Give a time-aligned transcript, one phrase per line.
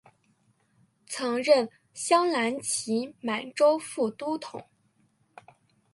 [1.05, 4.65] 曾任镶蓝旗满洲副都统。